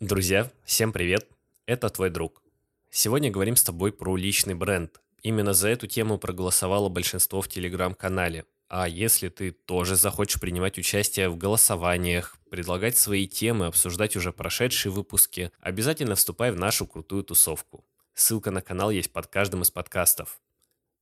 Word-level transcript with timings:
Друзья, 0.00 0.48
всем 0.64 0.92
привет! 0.92 1.28
Это 1.66 1.90
твой 1.90 2.10
друг. 2.10 2.40
Сегодня 2.88 3.32
говорим 3.32 3.56
с 3.56 3.64
тобой 3.64 3.90
про 3.90 4.16
личный 4.16 4.54
бренд. 4.54 5.00
Именно 5.22 5.54
за 5.54 5.70
эту 5.70 5.88
тему 5.88 6.18
проголосовало 6.18 6.88
большинство 6.88 7.42
в 7.42 7.48
телеграм-канале. 7.48 8.44
А 8.68 8.86
если 8.86 9.28
ты 9.28 9.50
тоже 9.50 9.96
захочешь 9.96 10.40
принимать 10.40 10.78
участие 10.78 11.28
в 11.28 11.36
голосованиях, 11.36 12.36
предлагать 12.48 12.96
свои 12.96 13.26
темы, 13.26 13.66
обсуждать 13.66 14.14
уже 14.14 14.30
прошедшие 14.32 14.92
выпуски, 14.92 15.50
обязательно 15.58 16.14
вступай 16.14 16.52
в 16.52 16.56
нашу 16.56 16.86
крутую 16.86 17.24
тусовку. 17.24 17.84
Ссылка 18.14 18.52
на 18.52 18.62
канал 18.62 18.92
есть 18.92 19.12
под 19.12 19.26
каждым 19.26 19.62
из 19.62 19.72
подкастов. 19.72 20.40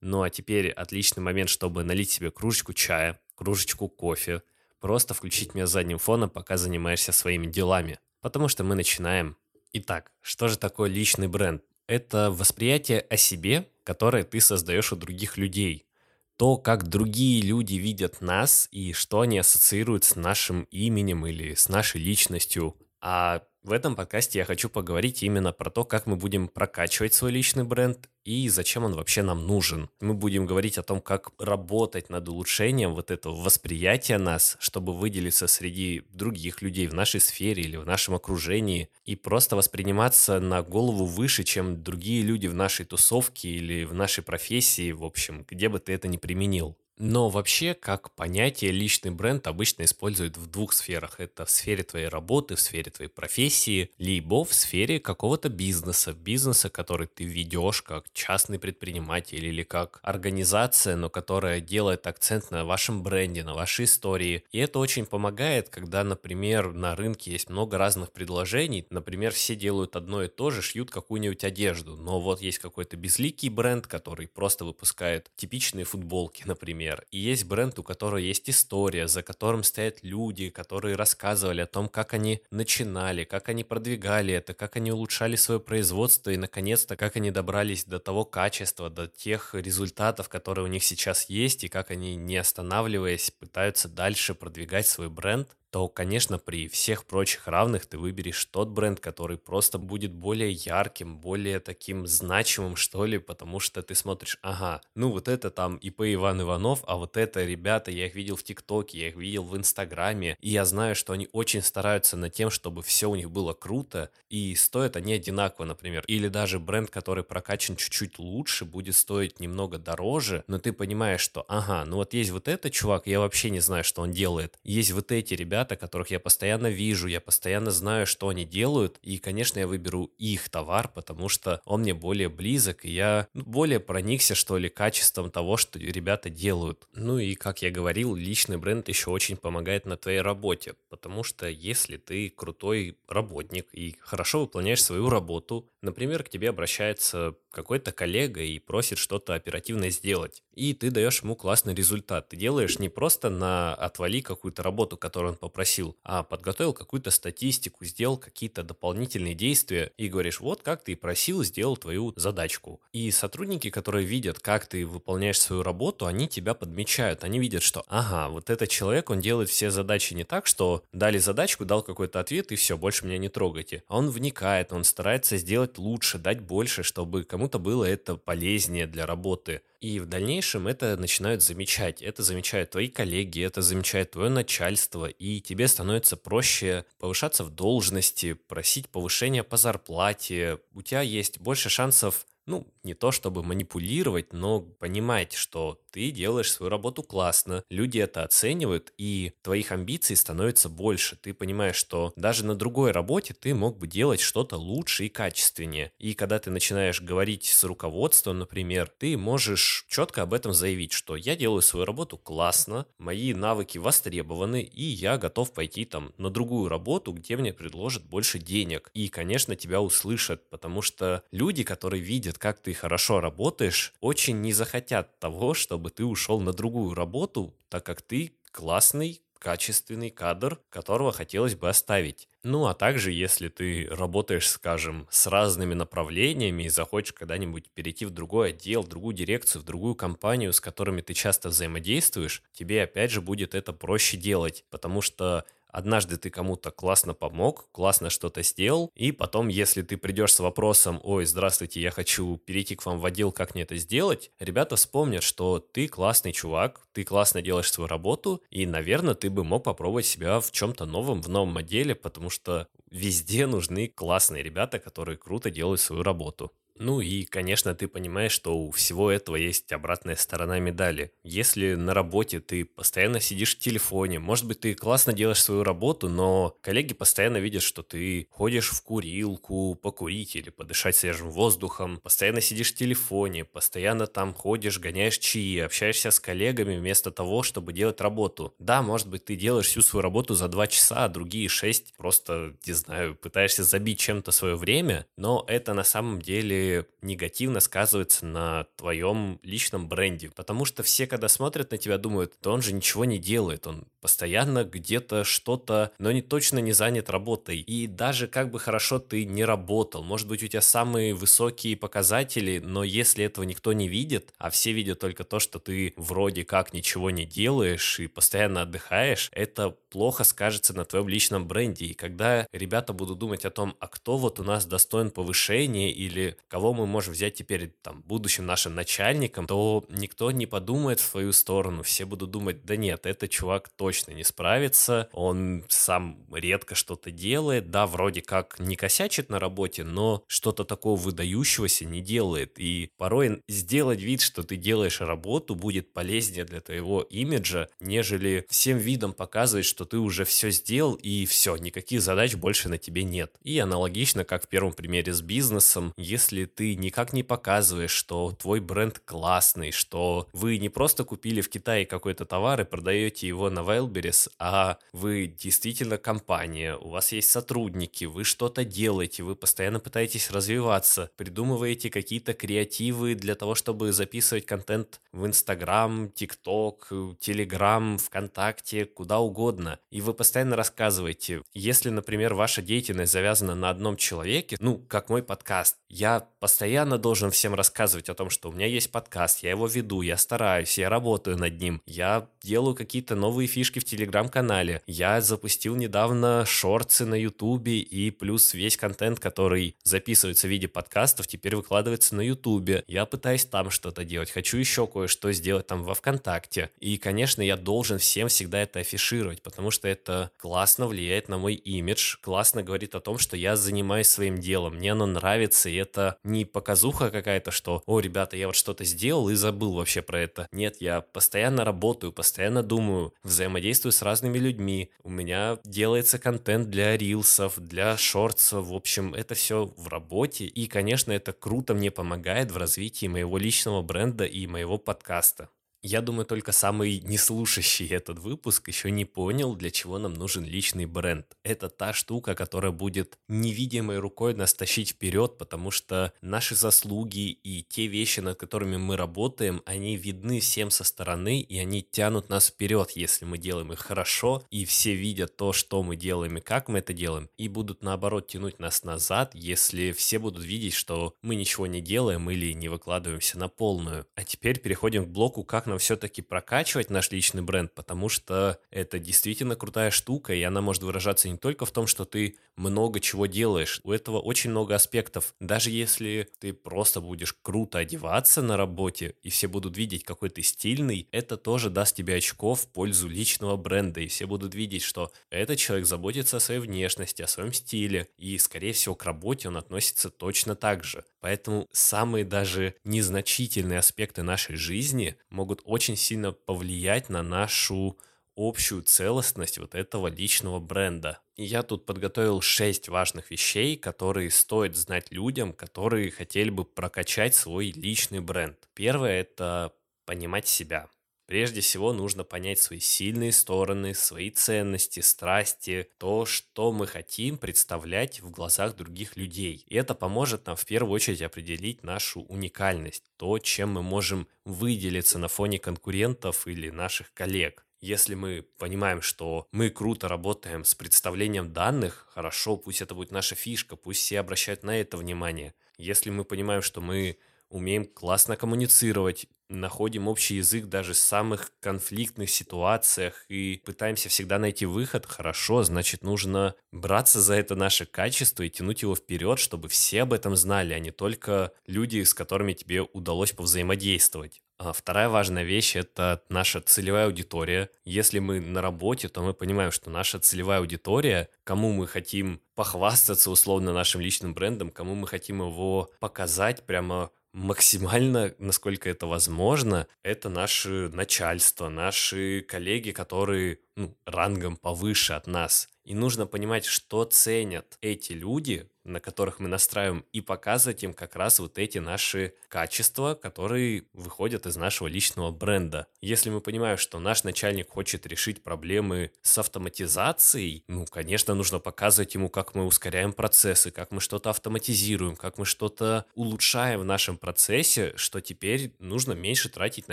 Ну 0.01 0.23
а 0.23 0.31
теперь 0.31 0.71
отличный 0.71 1.23
момент, 1.23 1.51
чтобы 1.51 1.85
налить 1.85 2.13
себе 2.13 2.31
кружечку 2.31 2.73
чая, 2.73 3.21
кружечку 3.35 3.91
кофе, 3.91 4.43
просто 4.81 5.13
включить 5.13 5.55
меня 5.55 5.67
задним 5.67 5.99
фоном, 5.99 6.31
пока 6.31 6.57
занимаешься 6.57 7.13
своими 7.13 7.47
делами– 7.47 7.99
потому 8.27 8.49
что 8.49 8.65
мы 8.65 8.75
начинаем. 8.75 9.37
Итак, 9.73 10.11
что 10.21 10.49
же 10.49 10.59
такое 10.59 10.91
личный 10.91 11.29
бренд? 11.29 11.63
Это 11.87 12.33
восприятие 12.33 13.03
о 13.03 13.17
себе, 13.17 13.71
которое 13.85 14.25
ты 14.25 14.41
создаешь 14.41 14.93
у 14.93 14.97
других 14.97 15.37
людей. 15.37 15.87
То, 16.37 16.57
как 16.57 16.89
другие 16.89 17.41
люди 17.41 17.75
видят 17.75 18.21
нас 18.21 18.67
и 18.73 18.93
что 18.95 19.21
они 19.21 19.39
ассоциируют 19.39 20.03
с 20.03 20.17
нашим 20.17 20.65
именем 20.73 21.25
или 21.25 21.55
с 21.55 21.69
нашей 21.69 22.01
личностью. 22.01 22.75
А 23.01 23.43
в 23.63 23.73
этом 23.73 23.97
подкасте 23.97 24.39
я 24.39 24.45
хочу 24.45 24.69
поговорить 24.69 25.25
именно 25.25 25.53
про 25.53 25.71
то, 25.71 25.85
как 25.85 26.07
мы 26.07 26.15
будем 26.15 26.47
прокачивать 26.47 27.15
свой 27.15 27.33
личный 27.33 27.65
бренд 27.65 28.09
и 28.25 28.49
зачем 28.49 28.85
он 28.85 28.95
вообще 28.95 29.23
нам 29.23 29.45
нужен. 29.45 29.91
Мы 30.01 30.15
будем 30.15 30.47
говорить 30.47 30.79
о 30.79 30.85
том, 30.85 31.01
как 31.01 31.31
работать 31.39 32.09
над 32.09 32.29
улучшением 32.29 32.95
вот 32.95 33.11
этого 33.11 33.35
восприятия 33.35 34.19
нас, 34.19 34.57
чтобы 34.61 34.97
выделиться 34.97 35.49
среди 35.49 36.05
других 36.13 36.63
людей 36.63 36.87
в 36.87 36.95
нашей 36.95 37.21
сфере 37.21 37.65
или 37.65 37.77
в 37.77 37.85
нашем 37.85 38.15
окружении 38.15 38.89
и 39.05 39.17
просто 39.17 39.57
восприниматься 39.57 40.39
на 40.39 40.63
голову 40.63 41.05
выше, 41.05 41.43
чем 41.43 41.83
другие 41.83 42.23
люди 42.23 42.47
в 42.47 42.55
нашей 42.55 42.87
тусовке 42.87 43.49
или 43.49 43.83
в 43.83 43.95
нашей 43.95 44.23
профессии, 44.23 44.93
в 44.93 45.03
общем, 45.05 45.45
где 45.49 45.69
бы 45.69 45.81
ты 45.81 45.93
это 45.93 46.07
ни 46.07 46.19
применил. 46.19 46.77
Но 46.99 47.29
вообще, 47.29 47.75
как 47.75 48.11
понятие, 48.13 48.71
личный 48.71 49.11
бренд 49.11 49.47
обычно 49.47 49.83
используют 49.83 50.39
в 50.39 50.51
двух 50.51 50.73
сферах. 50.73 51.21
Это 51.21 51.45
в 51.45 51.51
сфере 51.51 51.83
твоей 51.83 52.09
работы, 52.09 52.57
в 52.57 52.61
сфере 52.61 52.91
твоей 52.91 53.11
профессии, 53.11 53.91
либо 53.99 54.45
в 54.45 54.55
сфере 54.55 54.99
какого-то 54.99 55.51
бизнеса. 55.51 56.15
Бизнеса, 56.15 56.71
который 56.71 57.07
ты 57.07 57.25
ведешь 57.25 57.83
как 57.83 58.11
частный 58.15 58.59
предприниматель 58.59 59.45
или 59.45 59.63
как 59.63 60.01
организация, 60.03 60.97
но 60.97 61.11
которая 61.11 61.61
делает 61.61 62.07
акцент 62.07 62.51
на 62.51 62.65
вашем 62.65 63.03
бренде, 63.03 63.45
на 63.45 63.55
вашей 63.55 63.85
истории. 63.85 64.45
И 64.51 64.59
это 64.59 64.79
очень 64.79 65.05
помогает, 65.05 65.69
когда, 65.69 66.03
например, 66.03 66.73
на 66.73 66.97
рынке 66.97 67.31
есть 67.31 67.51
много 67.51 67.77
разных 67.77 68.11
предложений. 68.11 68.87
Например, 68.89 69.33
все 69.33 69.55
делают 69.55 69.97
одно 69.97 70.23
и 70.23 70.29
то 70.29 70.51
же, 70.51 70.63
шьют 70.63 70.91
какую-нибудь 70.91 71.45
одежду. 71.45 71.97
Но 71.97 72.21
вот 72.21 72.41
есть 72.41 72.59
какой-то 72.59 72.97
безликий 72.97 73.51
бренд, 73.51 73.87
который 73.87 74.29
просто 74.29 74.65
выпускает 74.65 75.31
типичные 75.37 75.85
футболки, 75.85 76.43
например 76.47 76.86
например, 76.87 77.07
и 77.11 77.19
есть 77.19 77.45
бренд, 77.45 77.79
у 77.79 77.83
которого 77.83 78.19
есть 78.19 78.49
история, 78.49 79.09
за 79.09 79.23
которым 79.23 79.63
стоят 79.63 80.03
люди, 80.03 80.51
которые 80.51 80.97
рассказывали 80.97 81.63
о 81.63 81.67
том, 81.67 81.89
как 81.89 82.15
они 82.15 82.43
начинали, 82.51 83.25
как 83.25 83.49
они 83.49 83.65
продвигали 83.65 84.35
это, 84.35 84.55
как 84.55 84.77
они 84.77 84.93
улучшали 84.93 85.37
свое 85.37 85.61
производство 85.61 86.31
и, 86.31 86.37
наконец-то, 86.37 86.97
как 86.97 87.17
они 87.17 87.31
добрались 87.31 87.85
до 87.85 87.99
того 87.99 88.25
качества, 88.25 88.91
до 88.91 89.07
тех 89.07 89.55
результатов, 89.55 90.29
которые 90.29 90.65
у 90.65 90.69
них 90.69 90.85
сейчас 90.85 91.29
есть, 91.29 91.65
и 91.65 91.69
как 91.69 91.91
они, 91.91 92.17
не 92.17 92.37
останавливаясь, 92.37 93.31
пытаются 93.31 93.89
дальше 93.89 94.35
продвигать 94.35 94.87
свой 94.87 95.09
бренд 95.09 95.49
то, 95.71 95.89
конечно, 95.89 96.39
при 96.39 96.69
всех 96.69 97.07
прочих 97.07 97.49
равных 97.49 97.87
ты 97.87 97.99
выберешь 97.99 98.45
тот 98.47 98.69
бренд, 98.69 99.01
который 99.01 99.39
просто 99.39 99.79
будет 99.79 100.13
более 100.13 100.53
ярким, 100.53 101.19
более 101.19 101.61
таким 101.61 102.07
значимым, 102.07 102.77
что 102.77 103.05
ли, 103.05 103.19
потому 103.19 103.61
что 103.61 103.83
ты 103.83 103.95
смотришь, 103.95 104.39
ага, 104.43 104.81
ну 104.95 105.11
вот 105.11 105.29
это 105.29 105.51
там 105.51 105.77
ИП 105.77 106.03
Иван 106.03 106.43
Иванов, 106.43 106.83
а 106.87 106.97
вот 106.97 107.17
это 107.17 107.45
ребята, 107.45 107.91
я 107.91 108.07
их 108.07 108.15
видел 108.15 108.37
в 108.37 108.45
ТикТоке, 108.45 108.99
я 108.99 109.09
их 109.09 109.17
видел 109.17 109.45
в 109.45 109.57
Инстаграме, 109.57 110.37
и 110.41 110.51
я 110.51 110.65
знаю, 110.65 110.95
что 110.95 111.13
они 111.13 111.29
очень 111.33 111.63
стараются 111.63 112.17
над 112.17 112.33
тем, 112.33 112.51
чтобы 112.51 112.83
все 112.83 113.11
у 113.11 113.17
них 113.17 113.31
было 113.31 113.53
круто, 113.53 114.11
и 114.29 114.55
стоят 114.55 114.97
они 114.97 115.13
одинаково, 115.15 115.65
например. 115.65 116.05
Или 116.07 116.29
даже 116.29 116.59
бренд, 116.61 116.91
который 116.91 117.25
прокачан 117.25 117.77
чуть-чуть 117.77 118.19
лучше, 118.19 118.65
будет 118.65 118.95
стоить 118.95 119.41
немного 119.41 119.79
дороже, 119.79 120.45
но 120.47 120.59
ты 120.59 120.73
понимаешь, 120.73 121.21
что, 121.21 121.45
ага, 121.49 121.85
ну 121.85 121.97
вот 121.97 122.15
есть 122.15 122.31
вот 122.31 122.49
этот 122.49 122.73
чувак, 122.73 123.07
я 123.07 123.21
вообще 123.21 123.51
не 123.51 123.61
знаю, 123.61 123.85
что 123.85 124.03
он 124.03 124.13
делает. 124.13 124.59
Есть 124.63 124.93
вот 124.93 125.11
эти 125.13 125.35
ребята, 125.35 125.66
ребята, 125.67 125.77
которых 125.77 126.11
я 126.11 126.21
постоянно 126.21 126.69
вижу, 126.69 127.09
я 127.09 127.21
постоянно 127.21 127.71
знаю, 127.73 128.07
что 128.07 128.29
они 128.29 128.45
делают, 128.45 128.99
и, 129.03 129.19
конечно, 129.19 129.59
я 129.59 129.67
выберу 129.67 130.11
их 130.17 130.49
товар, 130.49 130.89
потому 130.89 131.29
что 131.29 131.61
он 131.65 131.81
мне 131.81 131.93
более 131.93 132.29
близок, 132.29 132.85
и 132.85 132.91
я 132.91 133.27
ну, 133.35 133.43
более 133.43 133.81
проникся, 133.81 134.37
что 134.37 134.59
ли, 134.59 134.69
качеством 134.69 135.31
того, 135.31 135.57
что 135.57 135.79
ребята 135.79 136.31
делают. 136.31 136.87
Ну 136.95 137.19
и, 137.19 137.35
как 137.35 137.63
я 137.63 137.71
говорил, 137.71 138.15
личный 138.15 138.59
бренд 138.59 138.89
еще 138.89 139.11
очень 139.11 139.37
помогает 139.37 139.87
на 139.87 139.97
твоей 139.97 140.21
работе, 140.21 140.75
потому 140.89 141.25
что 141.25 141.49
если 141.49 141.97
ты 141.97 142.31
крутой 142.31 142.97
работник 143.09 143.67
и 143.73 143.97
хорошо 144.01 144.41
выполняешь 144.41 144.85
свою 144.85 145.11
работу, 145.11 145.69
например, 145.87 146.23
к 146.23 146.29
тебе 146.29 146.51
обращается 146.51 147.35
какой-то 147.51 147.91
коллега 147.91 148.43
и 148.43 148.59
просит 148.59 148.99
что-то 148.99 149.33
оперативно 149.35 149.89
сделать, 149.89 150.43
и 150.55 150.75
ты 150.75 150.91
даешь 150.91 151.23
ему 151.23 151.35
классный 151.37 151.75
результат. 151.75 152.29
Ты 152.29 152.37
делаешь 152.37 152.79
не 152.79 152.91
просто 152.91 153.31
на 153.31 153.75
отвали 153.75 154.21
какую-то 154.21 154.63
работу, 154.63 154.99
которую 154.99 155.33
он 155.33 155.39
попросил, 155.39 155.97
а 156.05 156.23
подготовил 156.23 156.75
какую-то 156.75 157.11
статистику, 157.11 157.87
сделал 157.87 158.19
какие-то 158.19 158.63
дополнительные 158.63 159.35
действия 159.35 159.93
и 159.97 160.09
говоришь, 160.09 160.41
вот 160.41 160.63
как 160.63 160.85
ты 160.85 160.93
и 160.93 160.95
просил, 160.97 161.43
сделал 161.45 161.79
твою 161.79 162.13
задачку. 162.17 162.81
И 162.93 163.11
сотрудники, 163.11 163.71
которые 163.71 164.05
видят, 164.05 164.39
как 164.41 164.67
ты 164.67 164.85
выполняешь 164.85 165.41
свою 165.41 165.63
работу, 165.63 166.05
они 166.05 166.29
тебя 166.29 166.53
подмечают. 166.53 167.25
Они 167.25 167.39
видят, 167.39 167.63
что, 167.63 167.85
ага, 167.89 168.29
вот 168.29 168.51
этот 168.51 168.69
человек, 168.69 169.09
он 169.09 169.21
делает 169.21 169.49
все 169.49 169.71
задачи 169.71 170.13
не 170.13 170.25
так, 170.25 170.47
что 170.47 170.83
дали 170.93 171.17
задачку, 171.19 171.65
дал 171.65 171.83
какой-то 171.83 172.21
ответ 172.21 172.53
и 172.53 172.57
все, 172.57 172.77
больше 172.77 173.07
меня 173.07 173.17
не 173.17 173.29
трогайте. 173.29 173.83
А 173.89 173.97
он 173.97 174.11
вникает, 174.11 174.73
он 174.73 174.85
старается 174.85 175.39
сделать 175.39 175.73
лучше, 175.79 176.19
дать 176.19 176.41
больше, 176.41 176.83
чтобы 176.83 177.25
кому-то 177.25 177.59
было 177.59 177.85
это 177.85 178.17
полезнее 178.17 178.87
для 178.87 179.07
работы. 179.07 179.63
И 179.81 180.01
в 180.01 180.07
дальнейшем 180.07 180.67
это 180.67 180.97
начинают 180.97 181.43
замечать. 181.43 182.03
Это 182.03 182.23
замечают 182.23 182.71
твои 182.71 182.89
коллеги, 182.89 183.43
это 183.43 183.63
замечает 183.63 184.13
твое 184.13 184.31
начальство, 184.31 185.07
и 185.07 185.41
тебе 185.41 185.69
становится 185.69 186.17
проще 186.17 186.85
повышаться 186.99 187.45
в 187.45 187.51
должности, 187.51 188.33
просить 188.35 188.89
повышения 188.89 189.43
по 189.43 189.57
зарплате. 189.57 190.59
У 190.73 190.83
тебя 190.83 191.03
есть 191.03 191.41
больше 191.41 191.69
шансов 191.69 192.27
ну, 192.47 192.67
не 192.83 192.95
то 192.95 193.11
чтобы 193.11 193.43
манипулировать, 193.43 194.33
но 194.33 194.61
понимать, 194.61 195.33
что 195.33 195.81
ты 195.91 196.11
делаешь 196.11 196.53
свою 196.53 196.71
работу 196.71 197.03
классно, 197.03 197.65
люди 197.71 197.99
это 197.99 198.23
оценивают, 198.23 198.93
и 198.99 199.33
твоих 199.43 199.73
амбиций 199.73 200.15
становится 200.15 200.69
больше. 200.69 201.17
Ты 201.17 201.35
понимаешь, 201.35 201.77
что 201.77 202.13
даже 202.17 202.45
на 202.45 202.55
другой 202.55 202.93
работе 202.93 203.35
ты 203.35 203.55
мог 203.55 203.79
бы 203.79 203.87
делать 203.87 204.21
что-то 204.21 204.57
лучше 204.57 205.07
и 205.07 205.09
качественнее. 205.09 205.93
И 205.99 206.15
когда 206.15 206.39
ты 206.39 206.51
начинаешь 206.51 207.01
говорить 207.01 207.47
с 207.47 207.65
руководством, 207.65 208.39
например, 208.39 208.93
ты 208.99 209.17
можешь 209.17 209.87
четко 209.89 210.23
об 210.23 210.35
этом 210.35 210.53
заявить, 210.53 210.93
что 210.93 211.17
я 211.17 211.35
делаю 211.35 211.63
свою 211.63 211.87
работу 211.87 212.19
классно, 212.19 212.87
мои 212.99 213.33
навыки 213.35 213.79
востребованы, 213.79 214.63
и 214.63 214.83
я 214.83 215.17
готов 215.17 215.53
пойти 215.53 215.87
там 215.87 216.13
на 216.19 216.31
другую 216.31 216.69
работу, 216.69 217.13
где 217.13 217.37
мне 217.37 217.53
предложат 217.53 218.05
больше 218.05 218.39
денег. 218.39 218.91
И, 218.95 219.09
конечно, 219.09 219.57
тебя 219.57 219.81
услышат, 219.81 220.49
потому 220.51 220.83
что 220.83 221.23
люди, 221.31 221.65
которые 221.65 222.03
видят, 222.03 222.36
как 222.39 222.61
ты 222.61 222.75
хорошо 222.75 223.21
работаешь, 223.21 223.95
очень 224.01 224.41
не 224.41 224.53
захотят 224.53 225.19
того, 225.19 225.55
чтобы 225.55 225.91
ты 225.91 226.05
ушел 226.05 226.41
на 226.41 226.53
другую 226.53 226.95
работу, 226.95 227.55
так 227.69 227.85
как 227.85 228.03
ты 228.03 228.33
классный, 228.51 229.21
качественный 229.39 230.11
кадр, 230.11 230.61
которого 230.71 231.13
хотелось 231.13 231.55
бы 231.55 231.69
оставить. 231.69 232.29
Ну 232.43 232.67
а 232.67 232.75
также, 232.75 233.13
если 233.13 233.49
ты 233.49 233.87
работаешь, 233.91 234.49
скажем, 234.49 235.07
с 235.11 235.27
разными 235.27 235.75
направлениями 235.75 236.65
и 236.65 236.69
захочешь 236.69 237.13
когда-нибудь 237.13 237.71
перейти 237.71 238.05
в 238.07 238.11
другой 238.11 238.51
отдел, 238.51 238.83
в 238.83 238.89
другую 238.89 239.15
дирекцию, 239.15 239.63
в 239.63 239.65
другую 239.65 239.95
компанию, 239.95 240.53
с 240.53 240.61
которыми 240.61 241.01
ты 241.01 241.15
часто 241.15 241.49
взаимодействуешь, 241.49 242.43
тебе 242.53 242.83
опять 242.83 243.11
же 243.11 243.21
будет 243.21 243.55
это 243.55 243.73
проще 243.73 244.17
делать, 244.17 244.65
потому 244.71 245.01
что 245.01 245.45
однажды 245.77 246.17
ты 246.17 246.31
кому-то 246.31 246.71
классно 246.71 247.13
помог, 247.13 247.69
классно 247.71 248.09
что-то 248.09 248.43
сделал, 248.43 248.91
и 248.95 249.13
потом, 249.13 249.49
если 249.49 249.83
ты 249.83 249.99
придешь 249.99 250.33
с 250.33 250.41
вопросом, 250.41 251.01
ой, 251.05 251.27
здравствуйте, 251.27 251.83
я 251.83 251.91
хочу 251.91 252.39
перейти 252.39 252.77
к 252.77 252.87
вам 252.87 252.99
в 252.99 253.05
отдел, 253.05 253.31
как 253.31 253.55
мне 253.55 253.65
это 253.65 253.77
сделать, 253.77 254.31
ребята 254.41 254.77
вспомнят, 254.77 255.23
что 255.23 255.59
ты 255.59 255.87
классный 255.87 256.33
чувак, 256.33 256.81
ты 256.95 257.05
классно 257.05 257.43
делаешь 257.43 257.71
свою 257.71 257.89
работу, 257.89 258.43
и, 258.51 258.65
наверное, 258.65 259.15
ты 259.15 259.29
бы 259.29 259.45
мог 259.45 259.65
попробовать 259.65 260.07
себя 260.07 260.41
в 260.41 260.51
чем-то 260.51 260.87
новом, 260.87 261.21
в 261.21 261.29
новом 261.29 261.59
отделе, 261.59 261.95
потому 261.95 262.31
что 262.31 262.69
везде 262.91 263.47
нужны 263.47 263.87
классные 263.87 264.43
ребята, 264.43 264.79
которые 264.79 265.19
круто 265.19 265.51
делают 265.51 265.83
свою 265.83 266.03
работу. 266.03 266.53
Ну 266.79 267.01
и, 267.01 267.25
конечно, 267.25 267.75
ты 267.75 267.89
понимаешь, 267.89 268.33
что 268.33 268.59
у 268.59 268.71
всего 268.71 269.11
этого 269.11 269.37
есть 269.37 269.73
обратная 269.73 270.15
сторона 270.15 270.59
медали. 270.59 271.11
Если 271.25 271.75
на 271.75 271.95
работе 271.95 272.41
ты 272.41 272.67
постоянно 272.67 273.19
сидишь 273.19 273.57
в 273.57 273.59
телефоне, 273.59 274.19
может 274.19 274.47
быть, 274.47 274.61
ты 274.61 274.75
классно 274.75 275.15
делаешь 275.15 275.43
свою 275.43 275.65
работу, 275.65 276.11
но 276.11 276.55
коллеги 276.61 276.93
постоянно 276.93 277.39
видят, 277.39 277.63
что 277.63 277.83
ты 277.83 278.29
ходишь 278.31 278.69
в 278.69 278.83
курилку, 278.83 279.75
покурить 279.75 280.37
или 280.37 280.51
подышать 280.51 280.97
свежим 280.97 281.31
воздухом, 281.31 281.99
постоянно 282.03 282.43
сидишь 282.43 282.73
в 282.73 282.77
телефоне, 282.77 283.47
постоянно 283.47 284.07
там 284.07 284.35
ходишь, 284.35 284.79
гоняешь 284.79 285.17
чаи, 285.17 285.59
общаешься 285.61 286.11
с 286.11 286.21
коллегами 286.21 286.77
вместо 286.77 287.11
того, 287.11 287.43
чтобы 287.43 287.73
делать 287.73 288.03
работу. 288.03 288.55
Да, 288.59 288.83
может 288.83 289.09
быть, 289.09 289.25
ты 289.25 289.35
делаешь 289.37 289.67
всю 289.69 289.81
свою 289.81 290.03
работу 290.03 290.35
за 290.35 290.47
два 290.49 290.67
часа, 290.67 291.07
а 291.07 291.09
другие 291.09 291.49
шесть 291.49 291.95
просто, 291.97 292.55
не 292.67 292.75
знаю, 292.75 293.15
пытаешься 293.15 293.65
забить 293.65 293.99
чем-то 293.99 294.31
свое 294.31 294.57
время, 294.57 295.07
но 295.17 295.43
это 295.49 295.73
на 295.73 295.85
самом 295.85 296.21
деле 296.21 296.66
негативно 297.03 297.61
сказывается 297.61 298.27
на 298.27 298.65
твоем 298.77 299.41
личном 299.43 299.89
бренде. 299.89 300.31
Потому 300.31 300.65
что 300.65 300.83
все, 300.83 301.07
когда 301.07 301.29
смотрят 301.29 301.71
на 301.71 301.79
тебя, 301.79 301.99
думают, 301.99 302.35
да 302.43 302.51
он 302.51 302.63
же 302.63 302.73
ничего 302.73 303.05
не 303.05 303.19
делает, 303.19 303.67
он 303.67 303.87
постоянно 304.07 304.63
где-то 304.63 305.25
что-то, 305.25 305.91
но 305.99 306.13
не 306.13 306.23
точно 306.23 306.61
не 306.61 306.71
занят 306.71 307.11
работой. 307.11 307.59
И 307.59 307.89
даже 307.89 308.29
как 308.29 308.53
бы 308.53 308.61
хорошо 308.61 309.01
ты 309.01 309.25
не 309.25 309.45
работал, 309.45 310.05
может 310.05 310.29
быть 310.29 310.45
у 310.45 310.47
тебя 310.47 310.61
самые 310.61 311.13
высокие 311.13 311.77
показатели, 311.77 312.61
но 312.65 312.85
если 312.85 313.25
этого 313.25 313.45
никто 313.45 313.73
не 313.73 313.89
видит, 313.89 314.33
а 314.39 314.51
все 314.51 314.71
видят 314.71 315.01
только 315.01 315.25
то, 315.25 315.41
что 315.41 315.59
ты 315.59 315.93
вроде 315.97 316.45
как 316.45 316.73
ничего 316.73 317.11
не 317.11 317.25
делаешь 317.25 317.99
и 317.99 318.07
постоянно 318.07 318.63
отдыхаешь, 318.63 319.29
это 319.33 319.71
плохо 319.91 320.23
скажется 320.23 320.73
на 320.73 320.85
твоем 320.85 321.09
личном 321.09 321.49
бренде. 321.49 321.87
И 321.87 321.95
когда 321.95 322.47
ребята 322.53 322.93
будут 322.93 323.19
думать 323.19 323.45
о 323.45 323.51
том, 323.51 323.75
а 323.81 323.89
кто 323.89 324.19
вот 324.19 324.39
у 324.39 324.45
нас 324.45 324.67
достоин 324.67 325.11
повышения 325.11 325.91
или 325.91 326.37
кого 326.47 326.75
мы 326.75 326.87
можем 326.87 327.13
взять 327.13 327.35
теперь 327.35 327.73
там 327.83 328.03
будущим 328.03 328.47
нашим 328.47 328.77
начальником, 328.77 329.49
то 329.49 329.85
никто 329.89 330.31
не 330.31 330.47
подумает 330.47 331.01
в 331.01 331.09
свою 331.11 331.33
сторону. 331.33 331.83
Все 331.83 332.05
будут 332.05 332.31
думать, 332.31 332.65
да 332.65 332.77
нет, 332.77 333.05
этот 333.05 333.31
чувак 333.31 333.69
точно 333.71 333.96
не 334.13 334.25
справится, 334.25 335.09
он 335.13 335.65
сам 335.69 336.25
редко 336.33 336.75
что-то 336.75 337.11
делает, 337.11 337.71
да, 337.71 337.87
вроде 337.87 338.23
как 338.23 338.59
не 338.59 338.77
косячит 338.77 339.31
на 339.31 339.39
работе, 339.39 339.85
но 339.85 340.25
что-то 340.27 340.65
такого 340.65 340.99
выдающегося 340.99 341.85
не 341.85 342.01
делает. 342.01 342.59
И 342.59 342.91
порой 342.97 343.43
сделать 343.49 344.01
вид, 344.01 344.21
что 344.21 344.43
ты 344.43 344.57
делаешь 344.57 345.01
работу, 345.01 345.55
будет 345.55 345.93
полезнее 345.93 346.45
для 346.45 346.61
твоего 346.61 347.03
имиджа, 347.03 347.69
нежели 347.81 348.47
всем 348.49 348.79
видом 348.79 349.13
показывать, 349.13 349.67
что 349.67 349.85
ты 349.85 349.99
уже 349.99 350.25
все 350.25 350.51
сделал 350.51 350.95
и 350.95 351.27
все, 351.27 351.57
никаких 351.57 352.03
задач 352.03 352.35
больше 352.35 352.69
на 352.69 352.79
тебе 352.79 353.05
нет. 353.05 353.35
И 353.43 353.59
аналогично, 353.59 354.25
как 354.25 354.45
в 354.45 354.49
первом 354.49 354.73
примере 354.73 355.13
с 355.13 355.23
бизнесом, 355.23 355.93
если 355.97 356.45
ты 356.45 356.75
никак 356.77 357.13
не 357.13 357.23
показываешь, 357.23 357.91
что 357.91 358.33
твой 358.33 358.61
бренд 358.61 359.01
классный, 359.05 359.73
что 359.73 360.29
вы 360.33 360.59
не 360.59 360.69
просто 360.69 361.05
купили 361.05 361.41
в 361.41 361.49
Китае 361.49 361.87
какой-то 361.87 362.25
товар 362.27 362.61
и 362.61 362.65
продаете 362.65 363.27
его 363.27 363.51
на 363.51 363.63
Wildberries, 363.87 364.31
а 364.39 364.79
вы 364.93 365.27
действительно 365.27 365.99
компания, 365.99 366.77
у 366.77 366.91
вас 366.91 367.13
есть 367.13 367.31
сотрудники, 367.31 368.05
вы 368.05 368.25
что-то 368.25 368.65
делаете, 368.65 369.23
вы 369.23 369.37
постоянно 369.37 369.81
пытаетесь 369.81 370.31
развиваться, 370.31 371.11
придумываете 371.17 371.91
какие-то 371.91 372.35
креативы 372.35 373.15
для 373.15 373.35
того, 373.35 373.55
чтобы 373.55 373.93
записывать 373.93 374.47
контент 374.47 375.01
в 375.13 375.27
Инстаграм, 375.27 376.11
ТикТок, 376.11 376.89
Телеграм, 377.21 377.99
ВКонтакте, 377.99 378.85
куда 378.85 379.19
угодно. 379.19 379.79
И 379.91 380.01
вы 380.01 380.15
постоянно 380.15 380.57
рассказываете. 380.57 381.43
Если, 381.55 381.91
например, 381.91 382.35
ваша 382.35 382.63
деятельность 382.63 383.13
завязана 383.13 383.55
на 383.55 383.71
одном 383.71 383.97
человеке, 383.97 384.57
ну, 384.61 384.79
как 384.79 385.09
мой 385.09 385.23
подкаст, 385.23 385.77
я 385.89 386.27
постоянно 386.41 386.99
должен 386.99 387.31
всем 387.31 387.55
рассказывать 387.55 388.09
о 388.09 388.15
том, 388.15 388.31
что 388.31 388.51
у 388.51 388.53
меня 388.53 388.67
есть 388.67 388.91
подкаст, 388.91 389.43
я 389.43 389.51
его 389.51 389.67
веду, 389.67 390.03
я 390.03 390.17
стараюсь, 390.17 390.79
я 390.79 390.89
работаю 390.89 391.37
над 391.37 391.61
ним, 391.61 391.83
я 391.87 392.29
делаю 392.43 392.75
какие-то 392.75 393.15
новые 393.15 393.47
фишки 393.47 393.66
в 393.75 393.85
Телеграм-канале, 393.85 394.83
я 394.87 395.21
запустил 395.21 395.77
недавно 395.77 396.45
шорты 396.47 397.05
на 397.05 397.15
Ютубе 397.15 397.79
и 397.79 398.11
плюс 398.11 398.55
весь 398.55 398.77
контент, 398.77 399.19
который 399.19 399.77
записывается 399.83 400.47
в 400.47 400.51
виде 400.51 400.69
подкастов, 400.69 401.27
теперь 401.27 401.57
выкладывается 401.57 402.15
на 402.15 402.21
Ютубе. 402.21 402.85
Я 402.87 403.07
пытаюсь 403.07 403.45
там 403.45 403.71
что-то 403.71 404.05
делать, 404.05 404.31
хочу 404.31 404.57
еще 404.57 404.87
кое-что 404.87 405.33
сделать 405.33 405.67
там 405.67 405.83
во 405.85 405.95
ВКонтакте. 405.95 406.71
И, 406.79 406.99
конечно, 406.99 407.43
я 407.43 407.57
должен 407.57 407.99
всем 407.99 408.29
всегда 408.29 408.61
это 408.63 408.81
афишировать, 408.81 409.43
потому 409.43 409.71
что 409.71 409.89
это 409.89 410.31
классно 410.37 410.87
влияет 410.87 411.29
на 411.29 411.39
мой 411.39 411.55
имидж, 411.55 412.17
классно 412.21 412.63
говорит 412.63 412.95
о 412.95 413.01
том, 413.01 413.19
что 413.19 413.37
я 413.37 413.57
занимаюсь 413.57 414.09
своим 414.09 414.39
делом, 414.39 414.77
мне 414.77 414.93
оно 414.93 415.07
нравится, 415.07 415.69
и 415.69 415.75
это 415.75 416.17
не 416.25 416.45
показуха 416.45 417.11
какая-то, 417.11 417.51
что, 417.51 417.83
о, 417.87 418.01
ребята, 418.01 418.37
я 418.37 418.47
вот 418.47 418.57
что-то 418.57 418.85
сделал 418.85 419.29
и 419.29 419.35
забыл 419.35 419.75
вообще 419.75 420.03
про 420.03 420.21
это. 420.21 420.49
Нет, 420.53 420.77
я 420.81 421.01
постоянно 421.01 421.65
работаю, 421.65 422.13
постоянно 422.13 422.63
думаю, 422.63 423.15
взаимодействую 423.23 423.56
с 423.91 424.03
разными 424.03 424.39
людьми. 424.39 424.91
У 425.03 425.11
меня 425.11 425.59
делается 425.65 426.19
контент 426.19 426.71
для 426.71 426.97
рилсов, 426.97 427.59
для 427.59 427.97
шортсов. 427.97 428.67
В 428.67 428.75
общем, 428.75 429.15
это 429.15 429.35
все 429.35 429.73
в 429.77 429.89
работе. 429.89 430.47
И, 430.47 430.67
конечно, 430.67 431.13
это 431.13 431.33
круто 431.33 431.75
мне 431.75 431.91
помогает 431.91 432.51
в 432.51 432.57
развитии 432.57 433.07
моего 433.07 433.39
личного 433.39 433.83
бренда 433.83 434.25
и 434.25 434.47
моего 434.47 434.79
подкаста. 434.79 435.49
Я 435.83 436.01
думаю, 436.01 436.27
только 436.27 436.53
самый 436.53 437.01
неслушающий 437.01 437.87
этот 437.89 438.19
выпуск 438.19 438.69
еще 438.69 438.91
не 438.91 439.05
понял, 439.05 439.55
для 439.55 439.71
чего 439.71 439.99
нам 439.99 440.15
нужен 440.15 440.45
личный 440.45 440.87
бренд. 440.87 441.27
Это 441.45 441.69
та 441.69 441.93
штука, 441.93 442.35
которая 442.35 442.73
будет 442.73 443.19
невидимой 443.29 443.99
рукой 443.99 444.35
нас 444.35 444.55
тащить 444.55 444.91
вперед, 444.91 445.39
потому 445.39 445.71
что 445.71 446.13
наши 446.21 446.55
заслуги 446.55 447.31
и 447.31 447.63
те 447.63 447.87
вещи, 447.87 448.21
над 448.21 448.39
которыми 448.39 448.77
мы 448.77 448.97
работаем, 448.97 449.63
они 449.65 449.97
видны 449.97 450.41
всем 450.41 450.71
со 450.71 450.83
стороны, 450.83 451.41
и 451.41 451.59
они 451.59 451.83
тянут 451.83 452.29
нас 452.29 452.49
вперед, 452.49 452.93
если 452.93 453.25
мы 453.25 453.39
делаем 453.39 453.73
их 453.73 453.79
хорошо, 453.79 454.45
и 454.51 454.65
все 454.65 454.95
видят 454.95 455.37
то, 455.37 455.53
что 455.53 455.83
мы 455.83 455.97
делаем 455.97 456.39
и 456.39 456.41
как 456.41 456.69
мы 456.69 456.81
это 456.81 456.93
делаем, 456.93 457.29
и 457.37 457.49
будут 457.49 457.83
наоборот 457.83 458.27
тянуть 458.27 458.59
нас 458.59 458.83
назад, 458.83 459.35
если 459.35 459.93
все 459.93 460.19
будут 460.19 460.45
видеть, 460.45 460.75
что 460.75 461.15
мы 461.23 461.37
ничего 461.37 461.67
не 461.67 461.81
делаем 461.81 462.29
или 462.31 462.53
не 462.53 462.69
выкладываемся 462.69 463.39
на 463.39 463.49
полную. 463.49 464.07
А 464.15 464.25
теперь 464.25 464.59
переходим 464.59 465.05
к 465.05 465.09
блоку, 465.09 465.45
как 465.45 465.66
нам 465.67 465.79
все-таки 465.79 466.23
прокачивать 466.23 466.91
наш 466.91 467.11
личный 467.11 467.43
бренд, 467.43 467.75
потому 467.75 468.09
что 468.09 468.59
это 468.71 468.99
действительно 468.99 469.57
крутая 469.57 469.91
штука, 469.91 470.35
и 470.35 470.43
она 470.43 470.61
может 470.61 470.83
выражаться 470.83 471.29
не 471.29 471.37
только 471.37 471.67
в 471.67 471.71
том, 471.71 471.87
что 471.87 472.05
ты 472.05 472.37
много 472.57 473.01
чего 473.01 473.27
делаешь. 473.27 473.81
У 473.85 473.93
этого 473.93 474.19
очень 474.19 474.51
много 474.51 474.75
аспектов. 474.75 475.35
Даже 475.41 475.71
если 475.71 476.29
ты 476.41 476.53
просто 476.53 477.01
будешь 477.01 477.35
круто 477.43 477.79
одеваться 477.79 478.43
на 478.43 478.57
работе, 478.57 479.15
и 479.23 479.31
все 479.31 479.47
будут 479.49 479.77
видеть, 479.77 480.05
какой 480.05 480.31
ты 480.31 480.43
стильный, 480.43 481.09
это 481.13 481.37
тоже 481.37 481.71
даст 481.71 481.97
тебе 481.97 482.17
очко 482.17 482.55
в 482.55 482.67
пользу 482.69 483.09
личного 483.09 483.57
бренда, 483.57 484.01
и 484.01 484.09
все 484.09 484.27
будут 484.27 484.55
видеть, 484.55 484.83
что 484.83 485.13
этот 485.31 485.59
человек 485.59 485.87
заботится 485.87 486.39
о 486.39 486.41
своей 486.41 486.61
внешности, 486.61 487.23
о 487.23 487.27
своем 487.27 487.53
стиле, 487.53 488.09
и, 488.17 488.39
скорее 488.39 488.73
всего, 488.73 488.95
к 488.95 489.05
работе 489.05 489.49
он 489.49 489.57
относится 489.57 490.11
точно 490.11 490.55
так 490.57 490.85
же. 490.85 491.05
Поэтому 491.21 491.67
самые 491.73 492.25
даже 492.25 492.75
незначительные 492.85 493.81
аспекты 493.81 494.23
нашей 494.23 494.57
жизни 494.57 495.17
могут 495.31 495.56
очень 495.65 495.97
сильно 495.97 496.33
повлиять 496.33 497.09
на 497.09 497.23
нашу 497.23 497.99
общую 498.37 498.83
целостность 498.83 499.59
вот 499.59 499.75
этого 499.75 500.09
личного 500.09 500.61
бренда. 500.61 501.21
И 501.37 501.45
я 501.45 501.63
тут 501.63 501.87
подготовил 501.87 502.41
шесть 502.41 502.89
важных 502.89 503.31
вещей, 503.31 503.77
которые 503.77 504.31
стоит 504.31 504.77
знать 504.77 505.11
людям, 505.11 505.53
которые 505.53 506.11
хотели 506.11 506.51
бы 506.51 506.65
прокачать 506.65 507.35
свой 507.35 507.73
личный 507.73 508.21
бренд. 508.21 508.69
Первое– 508.75 509.21
это 509.23 509.73
понимать 510.05 510.47
себя. 510.47 510.89
Прежде 511.27 511.61
всего 511.61 511.93
нужно 511.93 512.23
понять 512.23 512.61
свои 512.61 512.79
сильные 512.79 513.33
стороны, 513.33 513.95
свои 513.95 514.31
ценности, 514.31 515.01
страсти, 515.01 515.91
то, 515.99 516.25
что 516.25 516.71
мы 516.71 516.87
хотим 516.87 517.37
представлять 517.37 518.21
в 518.21 518.31
глазах 518.31 518.77
других 518.77 519.17
людей. 519.17 519.65
И 519.67 519.75
это 519.75 519.97
поможет 519.97 520.47
нам 520.47 520.55
в 520.55 520.65
первую 520.65 520.93
очередь 520.95 521.23
определить 521.23 521.83
нашу 521.83 522.21
уникальность, 522.23 523.03
то, 523.17 523.41
чем 523.41 523.73
мы 523.73 523.83
можем 523.83 524.29
выделиться 524.45 525.19
на 525.19 525.27
фоне 525.27 525.59
конкурентов 525.59 526.47
или 526.47 526.71
наших 526.71 527.13
коллег. 527.13 527.67
Если 527.81 528.15
мы 528.15 528.47
понимаем, 528.57 529.03
что 529.03 529.49
мы 529.51 529.71
круто 529.71 530.07
работаем 530.07 530.65
с 530.65 530.77
представлением 530.77 531.53
данных, 531.53 532.07
хорошо, 532.11 532.57
пусть 532.57 532.81
это 532.81 532.95
будет 532.95 533.11
наша 533.11 533.35
фишка, 533.35 533.75
пусть 533.75 534.01
все 534.01 534.21
обращают 534.21 534.63
на 534.63 534.81
это 534.81 534.97
внимание. 534.97 535.55
Если 535.77 536.11
мы 536.11 536.25
понимаем, 536.25 536.63
что 536.63 536.81
мы 536.81 537.19
умеем 537.49 537.85
классно 537.85 538.37
коммуницировать, 538.37 539.27
находим 539.49 540.09
общий 540.09 540.37
язык 540.37 540.67
даже 540.67 540.93
в 540.93 540.99
самых 540.99 541.53
конфликтных 541.61 542.31
ситуациях 542.31 543.25
и 543.29 543.63
пытаемся 543.65 544.09
всегда 544.09 544.39
найти 544.39 544.67
выход, 544.67 545.07
хорошо, 545.07 545.63
значит, 545.63 546.03
нужно 546.03 546.55
браться 546.73 547.21
за 547.21 547.35
это 547.35 547.55
наше 547.55 547.87
качество 547.87 548.43
и 548.43 548.51
тянуть 548.51 548.83
его 548.83 548.95
вперед, 548.95 549.39
чтобы 549.39 549.69
все 549.69 550.03
об 550.03 550.13
этом 550.13 550.37
знали, 550.37 550.75
а 550.75 550.79
не 550.79 550.91
только 550.91 551.53
люди, 551.67 552.03
с 552.03 552.15
которыми 552.15 552.53
тебе 552.53 552.83
удалось 552.83 553.33
повзаимодействовать. 553.33 554.43
А 554.59 554.73
вторая 554.73 555.11
важная 555.11 555.45
вещь– 555.45 555.75
это 555.77 556.23
наша 556.31 556.63
целевая 556.63 557.07
аудитория. 557.07 557.69
Если 557.85 558.21
мы 558.21 558.41
на 558.41 558.63
работе, 558.63 559.09
то 559.09 559.21
мы 559.21 559.35
понимаем, 559.35 559.71
что 559.71 559.91
наша 559.91 560.19
целевая 560.19 560.61
аудитория, 560.61 561.29
кому 561.45 561.73
мы 561.73 561.87
хотим 561.87 562.41
похвастаться 562.55 563.31
условно 563.31 563.75
нашим 563.75 564.01
личным 564.01 564.33
брендом, 564.33 564.71
кому 564.71 564.95
мы 564.95 565.07
хотим 565.07 565.43
его 565.43 565.91
показать 566.01 566.65
прямо 566.65 567.11
максимально, 567.37 568.35
насколько 568.39 568.89
это 568.89 569.07
возможно, 569.07 569.87
это 570.03 570.31
наше 570.31 570.89
начальство, 570.95 571.69
наши 571.69 572.41
коллеги, 572.41 572.93
которые 572.93 573.59
ну, 573.77 573.97
рангом 574.07 574.57
повыше 574.57 575.13
от 575.13 575.27
нас. 575.27 575.69
И 575.87 575.95
нужно 575.95 576.27
понимать, 576.27 576.65
что 576.65 577.05
ценят 577.05 577.79
эти 577.81 578.13
люди, 578.13 578.69
на 578.83 578.99
которых 578.99 579.39
мы 579.39 579.49
настраиваем, 579.49 580.05
и 580.13 580.21
показывать 580.21 580.83
им 580.83 580.93
как 580.93 581.15
раз 581.15 581.39
вот 581.39 581.59
эти 581.59 581.79
наши 581.79 582.35
качества, 582.49 583.15
которые 583.15 583.85
выходят 583.93 584.47
из 584.47 584.57
нашего 584.57 584.89
личного 584.89 585.31
бренда. 585.31 585.87
Если 586.01 586.31
мы 586.31 586.41
понимаем, 586.41 586.77
что 586.77 586.99
наш 586.99 587.23
начальник 587.23 587.69
хочет 587.71 588.05
решить 588.07 588.43
проблемы 588.43 589.13
с 589.23 589.39
автоматизацией, 589.39 590.65
ну, 590.67 590.87
конечно, 590.87 591.35
нужно 591.35 591.61
показывать 591.61 592.15
ему, 592.15 592.31
как 592.31 592.57
мы 592.57 592.65
ускоряем 592.65 593.13
процессы, 593.13 593.71
как 593.71 593.93
мы 593.93 594.01
что-то 594.01 594.31
автоматизируем, 594.31 595.15
как 595.15 595.39
мы 595.39 595.45
что-то 595.47 596.07
улучшаем 596.15 596.81
в 596.81 596.85
нашем 596.85 597.17
процессе, 597.17 597.93
что 597.97 598.21
теперь 598.21 598.75
нужно 598.81 599.13
меньше 599.13 599.49
тратить 599.49 599.87
на 599.87 599.93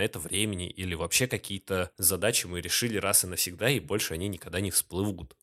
это 0.00 0.18
времени, 0.18 0.68
или 0.68 0.94
вообще 0.94 1.28
какие-то 1.28 1.92
задачи 1.98 2.46
мы 2.46 2.60
решили 2.60 2.96
раз 2.98 3.22
и 3.22 3.28
навсегда, 3.28 3.70
и 3.76 3.80
больше 3.80 4.14
они 4.14 4.28
никогда 4.28 4.60
не 4.60 4.70
всплывут. 4.70 5.36